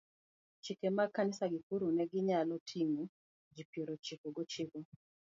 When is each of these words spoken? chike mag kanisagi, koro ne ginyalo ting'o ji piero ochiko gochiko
chike 0.63 0.87
mag 0.97 1.09
kanisagi, 1.15 1.59
koro 1.67 1.87
ne 1.97 2.03
ginyalo 2.11 2.55
ting'o 2.69 3.03
ji 3.55 3.63
piero 3.71 3.91
ochiko 3.97 4.27
gochiko 4.35 4.77